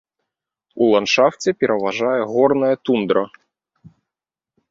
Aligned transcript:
У 0.83 0.87
ландшафце 0.93 1.49
пераважае 1.63 2.21
горная 2.33 2.75
тундра. 2.87 3.23